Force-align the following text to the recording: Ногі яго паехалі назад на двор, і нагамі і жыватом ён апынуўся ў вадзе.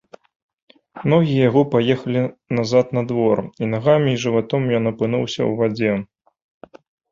Ногі 1.11 1.35
яго 1.49 1.61
паехалі 1.73 2.23
назад 2.61 2.85
на 2.99 3.03
двор, 3.13 3.37
і 3.65 3.71
нагамі 3.75 4.09
і 4.15 4.19
жыватом 4.25 4.69
ён 4.81 4.95
апынуўся 4.95 5.39
ў 5.49 5.63
вадзе. 5.63 5.91